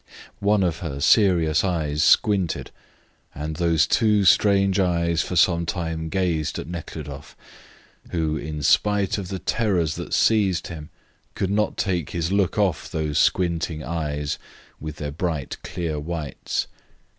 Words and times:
One 0.39 0.63
of 0.63 0.79
her 0.79 0.99
serious 0.99 1.63
eyes 1.63 2.01
squinted, 2.01 2.71
and 3.35 3.57
those 3.57 3.85
two 3.85 4.25
strange 4.25 4.79
eyes 4.79 5.21
for 5.21 5.35
some 5.35 5.63
time 5.67 6.09
gazed 6.09 6.57
at 6.57 6.65
Nekhludoff, 6.65 7.37
who, 8.09 8.35
in 8.35 8.63
spite 8.63 9.19
of 9.19 9.27
the 9.27 9.37
terrors 9.37 9.93
that 9.97 10.15
seized 10.15 10.69
him, 10.69 10.89
could 11.35 11.51
not 11.51 11.77
take 11.77 12.09
his 12.09 12.31
look 12.31 12.57
off 12.57 12.89
these 12.91 13.19
squinting 13.19 13.83
eyes, 13.83 14.39
with 14.79 14.95
their 14.95 15.11
bright, 15.11 15.57
clear 15.61 15.99
whites. 15.99 16.65